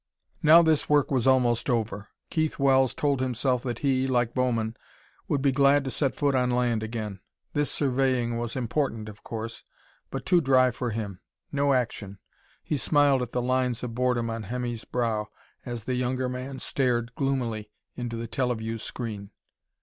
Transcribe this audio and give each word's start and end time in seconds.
Now 0.41 0.63
this 0.63 0.89
work 0.89 1.11
was 1.11 1.27
almost 1.27 1.69
over. 1.69 2.07
Keith 2.31 2.57
Wells 2.57 2.95
told 2.95 3.21
himself 3.21 3.61
that 3.61 3.79
he, 3.85 4.07
like 4.07 4.33
Bowman, 4.33 4.75
would 5.27 5.43
be 5.43 5.51
glad 5.51 5.83
to 5.85 5.91
set 5.91 6.15
foot 6.15 6.33
on 6.33 6.49
land 6.49 6.81
again. 6.81 7.19
This 7.53 7.69
surveying 7.69 8.39
was 8.39 8.55
important, 8.55 9.07
of 9.09 9.23
course, 9.23 9.63
but 10.09 10.25
too 10.25 10.41
dry 10.41 10.71
for 10.71 10.89
him 10.89 11.19
no 11.51 11.73
action. 11.73 12.17
He 12.63 12.77
smiled 12.77 13.21
at 13.21 13.31
the 13.31 13.43
lines 13.43 13.83
of 13.83 13.93
boredom 13.93 14.31
on 14.31 14.41
Hemmy's 14.41 14.85
brow 14.85 15.27
as 15.67 15.83
the 15.83 15.93
younger 15.93 16.27
man 16.27 16.57
stared 16.57 17.13
gloomily 17.13 17.69
into 17.95 18.17
the 18.17 18.27
teleview 18.27 18.79
screen. 18.79 19.29